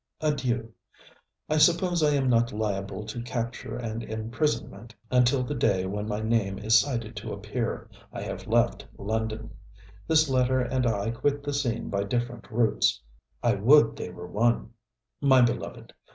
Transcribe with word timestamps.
Adieu. 0.19 0.73
I 1.47 1.57
suppose 1.57 2.01
I 2.01 2.15
am 2.15 2.27
not 2.27 2.51
liable 2.51 3.05
to 3.05 3.21
capture 3.21 3.77
and 3.77 4.01
imprisonment 4.01 4.95
until 5.11 5.43
the 5.43 5.53
day 5.53 5.85
when 5.85 6.07
my 6.07 6.21
name 6.21 6.57
is 6.57 6.79
cited 6.79 7.15
to 7.17 7.31
appear. 7.31 7.87
I 8.11 8.21
have 8.23 8.47
left 8.47 8.83
London. 8.97 9.51
This 10.07 10.27
letter 10.27 10.59
and 10.59 10.87
I 10.87 11.11
quit 11.11 11.43
the 11.43 11.53
scene 11.53 11.89
by 11.91 12.01
different 12.05 12.49
routes 12.49 12.99
I 13.43 13.53
would 13.53 13.95
they 13.95 14.09
were 14.09 14.25
one. 14.25 14.73
My 15.21 15.43
beloved! 15.43 15.93